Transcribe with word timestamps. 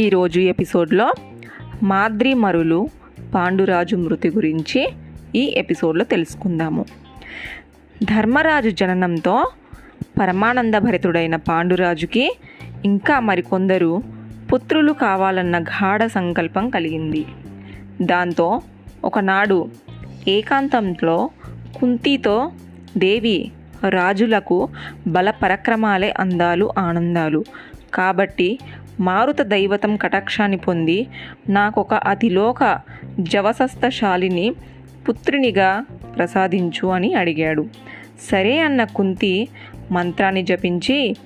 ఈరోజు 0.00 0.40
ఎపిసోడ్లో 0.40 1.14
మాద్రి 1.82 2.34
మరులు 2.34 2.88
పాండురాజు 3.34 3.96
మృతి 3.96 4.28
గురించి 4.28 4.88
ఈ 5.34 5.54
ఎపిసోడ్లో 5.56 6.04
తెలుసుకుందాము. 6.04 6.84
ధర్మరాజు 8.04 8.70
జననంతో 8.70 9.50
పరమానందభరితుడైన 10.20 11.36
పాండురాజుకి 11.36 12.36
ఇంకా 12.84 13.20
మరికొందరు 13.20 14.02
పుత్రులు 14.52 14.92
కావాలన్న 14.92 15.62
గాఢ 15.62 16.06
సంకల్పం 16.06 16.70
కలిగింది. 16.70 17.26
దాంతో 18.02 18.60
ఒకనాడు 19.04 19.70
ఏకాంతంలో 20.28 21.30
కుంతితో 21.80 22.52
దేవి 22.98 23.52
రాజులకు 23.88 24.68
బల 25.06 25.30
పరక్రమాలే 25.30 26.14
అందాలు 26.20 26.72
ఆనందాలు. 26.78 27.44
కాబట్టి 27.94 28.58
మారుత 29.00 29.40
దైవతం 29.40 29.96
కటాక్షాన్ని 29.96 30.56
పొంది 30.56 31.06
నాకొక 31.48 31.94
అతిలోక 31.94 32.80
జవసస్తశాలిని 33.20 34.54
పుత్రునిగా 35.08 35.84
ప్రసాదించు 36.16 36.88
అని 36.88 37.14
అడిగాడు. 37.14 37.66
సరే 38.30 38.58
అన్న 38.58 38.84
కుంతి 38.84 39.48
మంత్రాన్ని 39.90 40.42
జపించి 40.42 41.16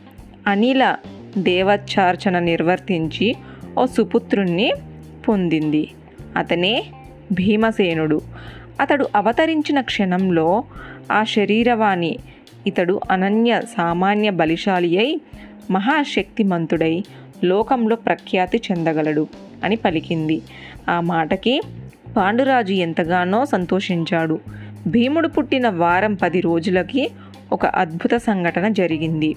అనిల 0.47 0.97
దేవచార్చన 1.39 2.39
నిర్వర్తించి 2.39 3.35
ఓ 3.79 3.87
సుపుత్రుణ్ణి 3.87 4.73
పొందింది. 5.29 5.91
అతనే 6.37 6.85
భీమసేనుడు. 7.33 8.21
అతడు 8.81 9.09
అవతరించిన 9.17 9.81
క్షణంలో 9.81 10.65
ఆ 11.13 11.25
శరీరవాణి 11.25 12.19
ఇతడు 12.67 13.01
అనన్య 13.11 13.61
సామాన్య 13.77 14.31
బలిశాలి 14.31 14.99
అయి 14.99 15.21
మహాశక్తిమంతుడై 15.71 17.05
లోకంలో 17.45 17.97
ప్రఖ్యాతి 17.97 18.63
చెందగలడు 18.71 19.27
అని 19.65 19.77
పలికింది. 19.77 20.43
ఆ 20.89 21.01
మాటకి 21.01 21.63
పాండురాజు 22.17 22.73
ఎంతగానో 22.73 23.45
సంతోషించాడు. 23.45 24.41
భీముడు 24.87 25.29
పుట్టిన 25.29 25.69
వారం 25.69 26.15
పది 26.15 26.41
రోజులకి 26.41 27.11
ఒక 27.53 27.67
అద్భుత 27.67 28.15
సంఘటన 28.15 28.69
జరిగింది. 28.69 29.35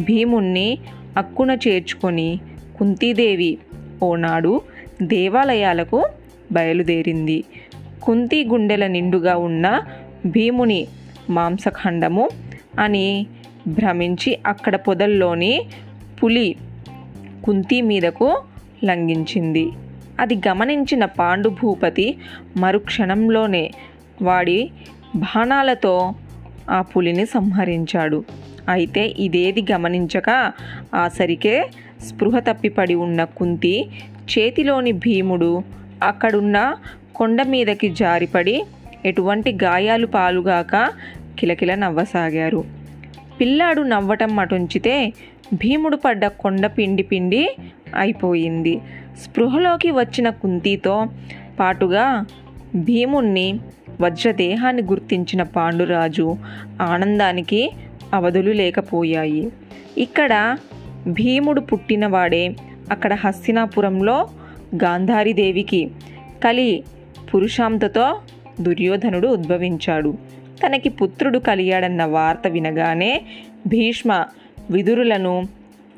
భీముణ్ణి 0.00 0.78
అక్కున 1.16 1.50
చేర్చుకొని 1.50 2.40
కుంతీదేవి 2.78 3.58
ఓనాడు 4.02 4.60
దేవాలయాలకు 5.02 6.08
బయలుదేరింది. 6.52 7.44
కుంతి 8.02 8.44
గుండెల 8.44 8.86
నిండుగా 8.86 9.36
ఉన్న 9.36 9.82
భీముని 10.26 10.86
మాంసఖండము 11.30 12.28
అని 12.78 13.26
భ్రమించి 13.68 14.38
అక్కడ 14.46 14.76
పొదల్లోని 14.76 15.62
పులి 16.22 16.56
కుంతి 17.44 17.80
మీదకు 17.80 18.28
లంఘించింది. 18.84 19.64
అది 20.20 20.34
గమనించిన 20.48 21.04
పాండు 21.18 21.48
భూపతి 21.48 22.06
మరుక్షణంలోనే 22.56 23.64
వాడి 24.22 24.58
బాణాలతో 25.16 25.94
ఆ 26.70 26.78
పులిని 26.82 27.26
సంహరించాడు. 27.26 28.24
అయితే 28.68 29.02
ఇదేది 29.18 29.62
గమనించక 29.72 30.52
సరికే 31.06 31.56
స్పృహ 32.06 32.38
తప్పిపడి 32.38 32.94
ఉన్న 32.94 33.24
కుంతి 33.38 33.74
చేతిలోని 34.32 34.92
భీముడు 34.92 35.62
అక్కడున్న 36.02 36.58
కొండ 37.16 37.42
మీదకి 37.42 37.88
జారిపడి 37.94 38.56
ఎటువంటి 39.04 39.50
గాయాలు 39.64 40.06
పాలుగాక 40.06 40.74
కిలకిల 41.38 41.74
నవ్వసాగారు. 41.74 42.60
పిల్లాడు 43.40 43.82
నవ్వటం 43.82 44.38
అటుంచితే 44.38 45.12
భీముడు 45.54 45.96
పడ్డ 45.96 46.26
కొండ 46.26 46.66
పిండి 46.66 47.02
పిండి 47.02 47.56
అయిపోయింది. 47.96 48.80
స్పృహలోకి 49.22 49.90
వచ్చిన 49.90 50.30
కుంతితో 50.30 51.06
పాటుగా 51.60 52.24
భీముణ్ణి 52.74 53.60
వజ్రదేహాన్ని 54.00 54.82
గుర్తించిన 54.82 55.42
పాండురాజు 55.42 56.36
ఆనందానికి 56.82 57.72
అవధులు 58.14 58.50
లేకపోయాయి. 58.50 59.50
ఇక్కడ 59.98 60.56
భీముడు 61.06 61.60
పుట్టినవాడే 61.60 62.56
అక్కడ 62.90 63.14
హస్తినాపురంలో 63.14 64.28
గాంధారీదేవికి 64.74 65.90
కలి 66.44 66.84
పురుషాంతతో 67.34 68.18
దుర్యోధనుడు 68.60 69.28
ఉద్భవించాడు. 69.28 70.14
తనకి 70.62 70.88
పుత్రుడు 70.88 71.38
కలిగాడన్న 71.38 72.04
వార్త 72.04 72.48
వినగానే 72.48 73.22
భీష్మ 73.66 74.24
విదురులను 74.70 75.48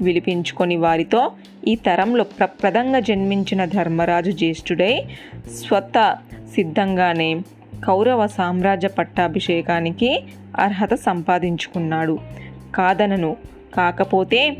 విలిపించుకొని 0.00 0.76
వారితో 0.76 1.32
ఈ 1.68 1.74
తరంలో 1.74 2.24
ప్రప్రదంగా 2.24 3.00
జన్మించిన 3.00 3.64
ధర్మరాజు 3.64 4.30
జ్యేష్ఠుడై 4.30 5.04
స్వత 5.66 6.16
సిద్ధంగానే 6.54 7.40
కౌరవ 7.86 8.26
సామ్రాజ్య 8.26 8.88
పట్టాభిషేకానికి 8.88 10.24
అర్హత 10.58 10.94
సంపాదించుకున్నాడు. 10.94 12.18
కాదనను. 12.74 13.36
కాకపోతే 13.76 14.56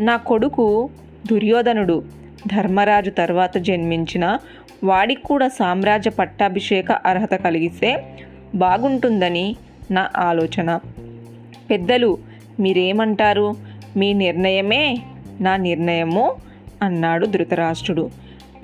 నా 0.00 0.16
కొడుకు 0.16 0.90
దుర్యోధనుడు 1.30 2.02
ధర్మరాజు 2.46 3.10
తర్వాత 3.10 3.58
జన్మించిన 3.58 4.38
వాడికి 4.84 5.22
కూడా 5.22 5.48
సామ్రాజ్య 5.48 6.10
పట్టాభిషేక 6.10 6.92
అర్హత 6.92 7.34
కలిగిస్తే 7.34 8.04
బాగుంటుందని 8.54 9.56
నా 9.90 10.10
ఆలోచన. 10.16 10.80
పెద్దలు 11.70 12.18
మీరేమంటారు? 12.60 13.54
మీ 13.96 14.12
నిర్ణయమే 14.12 14.98
నా 15.40 15.56
నిర్ణయము 15.56 16.34
అన్నాడు 16.82 17.26
ధృతరాష్ట్రుడు. 17.26 18.10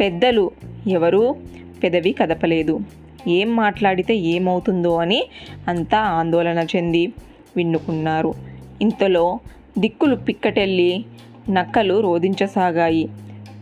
పెద్దలు 0.00 0.50
ఎవరు 0.86 1.36
పెదవి 1.82 2.12
కదపలేదు. 2.12 2.80
ఏం 3.28 3.56
మాట్లాడితే 3.56 4.16
ఏమవుతుందో 4.16 4.96
అని 4.96 5.25
అంతా 5.69 5.98
ఆందోళన 5.98 6.66
చెంది 6.76 7.12
విన్నుకున్నారు. 7.56 8.34
ఇంతలో 8.82 9.38
దిక్కులు 9.78 10.16
పిక్కటెళ్ళి 10.16 11.04
నక్కలు 11.50 12.00
రోధించసాగాయి. 12.00 13.04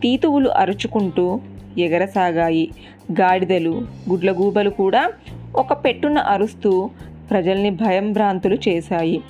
తీతువులు 0.01 0.49
అరుచుకుంటూ 0.49 1.39
ఎగరసాగాయి. 1.77 2.71
గాడిదలు 3.11 3.87
గుడ్లగూబలు 4.09 4.69
కూడా 4.69 5.11
ఒక 5.55 5.73
పెట్టున 5.73 6.17
అరుస్తూ 6.17 6.89
ప్రజల్ని 7.31 7.69
భయం 7.69 8.11
భ్రాంతులు 8.11 8.57
చేశాయి. 8.67 9.21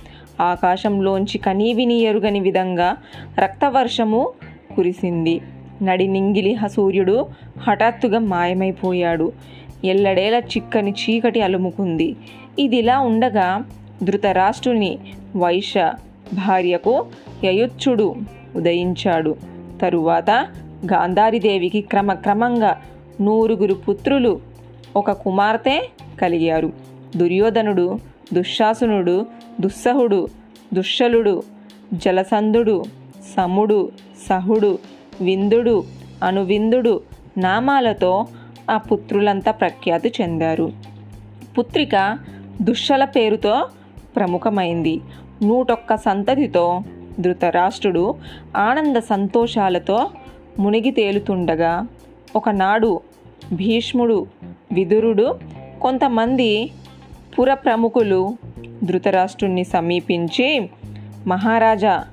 ఆకాశంలోంచి 0.41 1.37
కనీవిని 1.37 1.93
ఎరుగని 1.93 2.39
విధంగా 2.39 2.97
రక్తవర్షము 3.39 4.31
కురిసింది. 4.75 5.41
నడినింగిలి 5.83 6.57
సూర్యుడు 6.75 7.25
హఠాత్తుగా 7.67 8.19
మాయమైపోయాడు. 8.19 9.31
ఎల్లడేల 9.85 10.35
చిక్కని 10.35 10.91
చీకటి 10.91 11.41
అలుముకుంది. 11.41 12.15
ఇదిలా 12.59 12.99
ఉండగా 12.99 13.63
ధృతరాష్ట్రుని 14.03 14.99
వైశ్య 15.37 15.91
భార్యకు 16.33 17.05
యయుచ్చుడు 17.43 18.15
ఉదయించాడు. 18.55 19.35
తరువాత 19.81 20.29
గాంధారీదేవికి 20.93 21.81
క్రమక్రమంగా 21.81 22.81
నూరుగురు 23.21 23.73
పుత్రులు 23.73 24.39
ఒక 24.95 25.11
కుమార్తె 25.11 25.87
కలిగారు. 26.21 26.73
దుర్యోధనుడు 27.15 27.99
దుశ్శాసనుడు 28.33 29.25
దుస్సహుడు 29.61 30.27
దుశ్శలుడు 30.73 31.43
జలసంధుడు 31.93 32.83
సముడు 33.35 33.91
సహుడు 34.29 34.79
విందుడు 35.21 35.83
అనువిందుడు 36.23 37.01
నామాలతో 37.37 38.27
ఆ 38.71 38.77
పుత్రులంతా 38.77 39.51
ప్రఖ్యాతి 39.51 40.13
చెందారు. 40.21 40.71
పుత్రిక 41.57 42.17
దుశ్శల 42.61 43.05
పేరుతో 43.05 43.67
ప్రముఖమైంది. 44.15 45.01
నూటొక్క 45.43 45.95
సంతతితో 45.95 46.81
ధృతరాష్ట్రుడు 47.19 48.15
ఆనంద 48.55 48.97
సంతోషాలతో 48.97 50.09
మునిగి 50.59 50.91
తేలుతుండగా 50.91 51.87
ఒకనాడు 52.35 52.99
భీష్ముడు 53.53 54.25
విదురుడు 54.71 55.35
కొంతమంది 55.81 56.71
పుర 57.39 57.53
ప్రముఖులు 57.53 58.37
ధృతరాష్ట్రుణ్ణి 58.83 59.63
సమీపించి 59.63 60.69
మహారాజా 61.27 62.05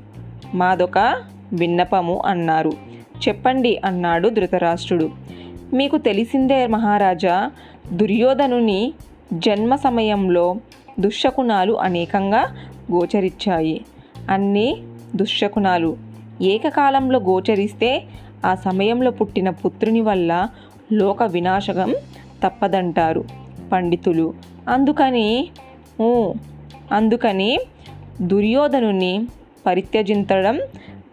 మాదొక 0.55 0.99
విన్నపము 1.53 2.23
అన్నారు. 2.27 2.73
చెప్పండి 3.29 3.81
అన్నాడు 3.85 4.29
ధృతరాష్ట్రుడు. 4.29 5.11
మీకు 5.73 5.99
తెలిసిందే 5.99 6.67
మహారాజా 6.67 7.51
దుర్యోధనుని 7.93 8.93
జన్మ 9.33 9.77
సమయంలో 9.77 10.57
దుశ్శకుణాలు 11.01 11.73
అనేకంగా 11.73 12.57
గోచరించాయి 12.93 13.85
అన్ని 14.31 14.77
దుశ్శకుణాలు 15.17 15.97
ఏకకాలంలో 16.43 17.19
గోచరిస్తే 17.19 18.03
ఆ 18.47 18.55
సమయంలో 18.55 19.11
పుట్టిన 19.11 19.51
పుత్రుని 19.51 20.01
వల్ల 20.01 20.49
లోక 20.93 21.23
వినాశకం 21.23 21.95
తప్పదంటారు. 22.45 23.42
పండితులు. 23.73 24.35
అందుకని 24.69 25.51
అందుకని 26.93 27.59
దుర్యోధనుని 28.21 29.27
పరిత్యజించడం 29.67 30.61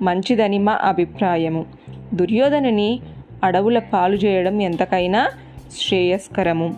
మంచిదని 0.01 0.57
మా 0.57 0.79
అభిప్రాయము. 0.83 1.65
దుర్యోధనుని 2.13 2.99
అడవుల 3.43 3.79
పాలు 3.79 4.15
చేయడం 4.15 4.61
ఎంతకైనా 4.61 5.29
శ్రేయస్కరము. 5.71 6.75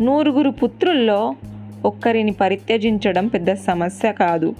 నూరుగురు 0.00 0.50
పుత్రుల్లో 0.50 1.34
ఒక్కరిని 1.84 2.32
పరిత్యజించడం 2.32 3.26
పెద్ద 3.26 3.52
సమస్య 3.52 4.12
కాదు. 4.12 4.54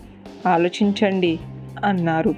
ఆలోచించండి 0.46 1.38
అన్నారు. 1.84 2.34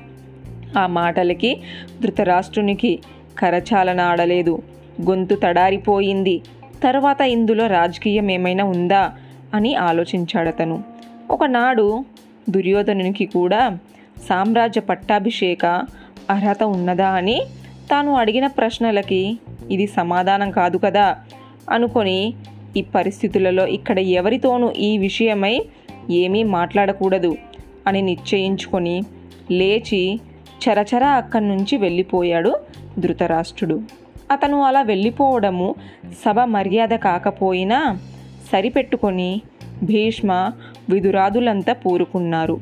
ఆ 0.78 0.86
మాటలకి 0.86 1.60
ధృతరాష్ట్రునికి 2.02 2.98
కరచాలన 3.38 4.00
ఆడలేదు. 4.00 4.62
గొంతు 5.08 5.34
తడారిపోయింది. 5.34 6.40
తర్వాత 6.82 7.20
ఇందులో 7.20 7.66
రాజకీయం 7.66 8.30
ఏమైనా 8.30 8.64
ఉందా 8.64 9.12
అని 9.54 9.74
ఆలోచించాడతను. 9.74 10.82
ఒకనాడు 11.30 12.04
దుర్యోధనునికి 12.50 13.26
కూడా 13.26 13.78
సామ్రాజ్య 14.28 14.80
పట్టాభిషేక 14.80 15.66
అర్హత 16.30 16.62
ఉన్నదా 16.62 17.08
అని 17.08 17.42
తాను 17.90 18.14
అడిగిన 18.14 18.46
ప్రశ్నలకి 18.46 19.38
ఇది 19.70 19.86
సమాధానం 19.86 20.50
కాదు 20.50 20.78
కదా 20.78 21.16
అనుకొని 21.70 22.34
ఈ 22.76 22.82
పరిస్థితులలో 22.82 23.66
ఇక్కడ 23.66 23.98
ఎవరితోనూ 23.98 24.70
ఈ 24.70 24.98
విషయమై 24.98 25.62
ఏమీ 26.10 26.42
మాట్లాడకూడదు 26.42 27.36
అని 27.86 28.02
నిశ్చయించుకొని 28.02 29.02
లేచి 29.50 30.20
చరచర 30.62 31.04
అక్కడి 31.04 31.48
నుంచి 31.48 31.76
వెళ్ళిపోయాడు 31.76 32.52
ధృతరాష్ట్రుడు. 32.98 33.78
అతను 34.32 34.62
అలా 34.62 34.82
వెళ్ళిపోవడము 34.82 35.74
సభ 36.24 36.40
మర్యాద 36.40 36.88
కాకపోయినా 36.88 37.98
సరిపెట్టుకొని 38.52 39.42
భీష్మ 39.82 40.52
విదురాదులంతా 40.90 41.72
పూరుకున్నారు. 41.72 42.58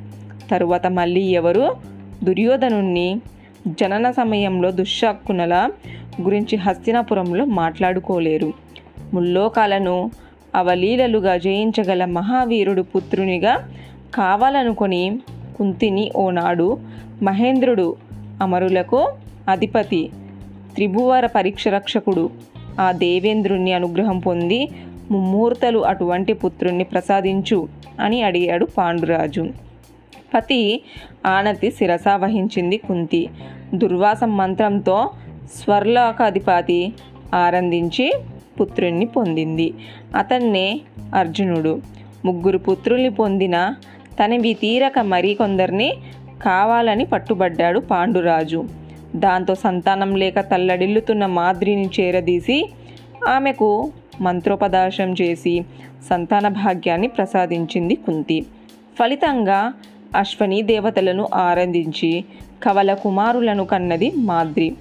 తరువాత 0.51 0.87
మళ్ళీ 0.87 1.21
ఎవరు? 1.21 1.77
దుర్యోధను 2.25 3.21
జనన 3.69 4.11
సమయంలో 4.11 4.71
దుశ్శాక్కునల 4.71 5.71
గురించి 6.23 6.57
హస్తినాపురంలో 6.57 7.45
మాట్లాడుకోలేరు. 7.45 8.53
ముల్లోకాలను 9.15 10.11
అవలీలలుగా 10.55 11.37
జయించగల 11.37 12.05
మహావీరుడు 12.05 12.83
పుత్రునిగా 12.83 13.69
కావాలనుకొని 14.15 15.19
కుంతిని 15.59 16.11
ఓనాడు 16.17 16.79
మహేంద్రుడు 17.23 17.97
అమరులకు 18.43 19.09
అధిపతి 19.49 20.11
త్రిభువర 20.81 21.27
పరీక్ష 21.27 21.69
రక్షకుడు. 21.69 22.31
ఆ 22.81 22.93
దేవేంద్రుణ్ణి 22.93 23.73
అనుగ్రహం 23.73 24.19
పొంది 24.19 24.69
ముమ్మూర్తలు 25.11 25.79
అటువంటి 25.79 26.33
పుత్రుణ్ణి 26.33 26.85
ప్రసాదించు 26.85 27.69
అని 28.01 28.23
అడిగాడు 28.23 28.65
పాండురాజు. 28.65 29.49
పతి 30.35 30.83
ఆనతి 31.27 31.71
శిరస 31.71 32.05
వహించింది 32.15 32.77
కుంతి. 32.77 33.29
దుర్వాసం 33.75 34.37
మంత్రంతో 34.37 35.11
స్వర్లోకాధిపతి 35.55 36.93
ఆనందించి 37.35 38.13
పుత్రుణ్ణి 38.61 39.07
పొందింది. 39.07 39.75
అతన్నే 40.17 40.81
అర్జునుడు. 41.15 41.81
ముగ్గురు 42.25 42.59
పుత్రుల్ని 42.59 43.11
పొందిన 43.11 43.75
తనవి 44.25 44.55
తీరక 44.55 44.99
మరికొందరిని 44.99 45.93
కావాలని 46.43 47.05
పట్టుబడ్డాడు 47.05 47.81
పాండురాజు. 47.81 48.80
దాంతో 49.17 49.55
సంతానం 49.55 50.17
లేక 50.17 50.41
తల్లడిల్లుతున్న 50.41 51.27
మాద్రిని 51.27 51.91
చేరదీసి 52.01 52.71
ఆమెకు 53.29 53.93
మంత్రోపదాశం 54.21 55.15
చేసి 55.23 55.65
సంతాన 56.11 56.49
భాగ్యాన్ని 56.49 57.09
ప్రసాదించింది 57.09 57.95
కుంతి. 57.95 58.41
ఫలితంగా 58.99 59.73
అశ్వని 60.17 60.63
దేవతలను 60.63 61.29
ఆరాధించి 61.35 62.25
కవల 62.63 62.95
కుమారులను 62.95 63.65
కన్నది 63.65 64.13
మాద్రి. 64.17 64.75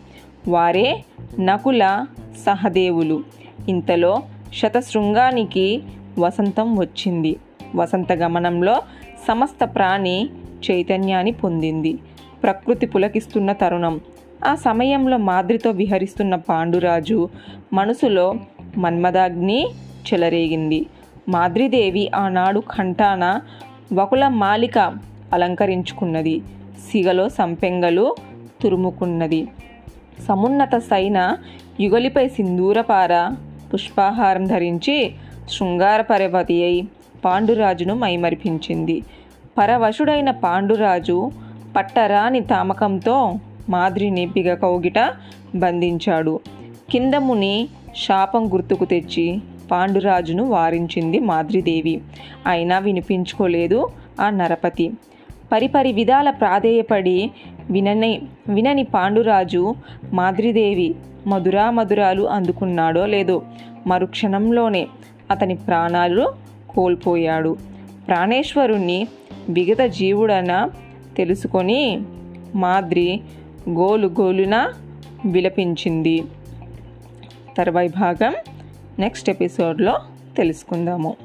వారే 0.48 1.04
నకుల 1.40 2.06
సహదేవులు. 2.46 3.24
ఇంతలో 3.70 4.24
శతశృంగానికి 4.62 5.82
వసంతం 6.20 6.76
వచ్చింది. 6.76 7.36
వసంత 7.76 8.14
గమనంలో 8.14 8.82
సమస్త 9.28 9.64
ప్రాణి 9.64 10.30
చైతన్యాన్ని 10.72 11.32
పొందింది. 11.32 11.98
ప్రకృతి 12.44 12.86
పులకిస్తున్న 12.86 13.52
తరుణం. 13.52 14.00
ఆ 14.48 14.56
సమయంలో 14.56 15.18
మాద్రితో 15.18 15.72
విహరిస్తున్న 15.72 16.36
పాండురాజు 16.36 17.30
మనసులో 17.74 18.34
మన్మదాగ్ని 18.78 19.68
చెలరేగింది. 20.14 20.86
మాద్రిదేవి 21.30 22.12
ఆనాడు 22.16 22.60
కంఠాన 22.60 23.42
వకుల 23.94 24.28
మాలిక 24.28 24.78
అలంకరించుకున్నది. 25.34 26.42
సిగలో 26.92 27.30
సంపెంగలు 27.30 28.16
తురుముకున్నది. 28.62 29.48
సమున్నత 30.28 30.78
సైన 30.78 31.38
యుగలిపై 31.80 32.28
సింధూరపార 32.28 33.36
పుష్పాహారం 33.74 34.44
ధరించి 34.44 35.12
శృంగారపరవతి 35.50 36.64
అయి 36.64 36.88
పాండురాజును 37.26 37.96
మైమరిపించింది. 37.96 39.04
పరవశుడైన 39.58 40.32
పాండురాజు 40.32 41.32
పట్టరాని 41.78 42.40
తామకంతో 42.40 43.34
మాద్రిని 43.70 44.26
బిగకౌగిట 44.26 45.00
బంధించాడు. 45.56 46.40
కిందముని 46.90 47.68
శాపం 47.96 48.54
గుర్తుకు 48.54 48.86
తెచ్చి 48.86 49.40
పాండురాజును 49.72 50.44
వారించింది 50.44 51.20
మాద్రిదేవి. 51.20 52.02
అయినా 52.48 52.80
వినిపించుకోలేదు 52.80 53.88
ఆ 54.22 54.30
నరపతి. 54.30 54.92
పరిపరి 55.52 55.92
విధాల 55.92 56.30
ప్రాధేయపడి 56.30 57.32
వినని 57.72 58.22
వినని 58.48 58.84
పాండురాజు 58.84 59.76
మాద్రిదేవి 60.14 60.96
మధురా 61.28 61.72
మధురాలు 61.72 62.24
అందుకున్నాడో 62.24 63.06
లేదో 63.06 63.42
మరుక్షణంలోనే 63.88 64.88
అతని 65.32 65.56
ప్రాణాలు 65.56 66.34
కోల్పోయాడు. 66.70 67.58
ప్రాణేశ్వరుణ్ణి 68.08 69.08
విగత 69.50 69.86
జీవుడన 69.86 70.70
తెలుసుకొని 71.18 72.02
మాద్రి 72.56 73.22
గోలు 73.70 74.08
గోలున 74.08 74.74
విలపించింది. 75.26 76.24
తర్వాయి 77.58 77.90
భాగం 77.90 78.36
నెక్స్ట్ 79.00 79.30
ఎపిసోడ్లో 79.30 80.00
తెలుసుకుందాము. 80.38 81.18